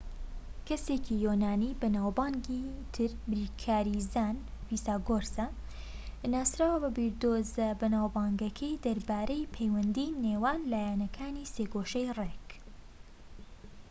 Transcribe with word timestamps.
کەسێکی 0.67 1.15
یۆنانیی 1.25 1.77
بەناوبانگی 1.81 2.63
تر 2.95 3.09
بیرکاریزان 3.29 4.35
فیساگۆرسە 4.67 5.47
ناسراوە 6.33 6.77
بە 6.83 6.89
بیردۆزە 6.97 7.67
بەناوبانگەکەی 7.81 8.79
دەربارەی 8.85 9.49
پەیوەندی 9.55 10.15
نێوان 10.25 10.59
لایەکانی 10.71 11.49
سێگۆشەی 11.53 12.07
ڕێك 12.17 12.47